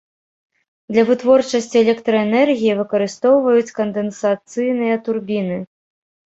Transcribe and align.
Для 0.95 1.03
вытворчасці 1.09 1.77
электраэнергіі 1.85 2.79
выкарыстоўваюць 2.81 3.75
кандэнсацыйная 3.83 5.01
турбіны. 5.07 5.57